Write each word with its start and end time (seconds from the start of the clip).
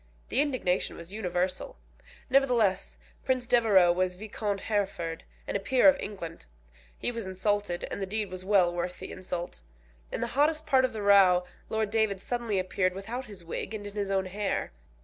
The 0.29 0.41
indignation 0.41 0.97
was 0.97 1.13
universal. 1.13 1.77
Nevertheless 2.27 2.97
Prince 3.23 3.45
Devereux 3.45 3.91
was 3.91 4.15
Viscount 4.15 4.61
Hereford, 4.61 5.23
and 5.47 5.55
a 5.55 5.59
peer 5.59 5.87
of 5.87 5.95
England. 5.99 6.47
He 6.97 7.11
was 7.11 7.27
insulted, 7.27 7.87
and 7.91 8.01
the 8.01 8.07
deed 8.07 8.31
was 8.31 8.43
well 8.43 8.73
worth 8.73 8.97
the 8.97 9.11
insult. 9.11 9.61
In 10.11 10.19
the 10.21 10.25
hottest 10.33 10.65
part 10.65 10.85
of 10.85 10.93
the 10.93 11.03
row 11.03 11.45
Lord 11.69 11.91
David 11.91 12.19
suddenly 12.19 12.57
appeared 12.57 12.93
without 12.95 13.25
his 13.25 13.43
wig 13.45 13.75
and 13.75 13.85
in 13.85 13.93
his 13.93 14.09
own 14.09 14.25
hair. 14.25 14.71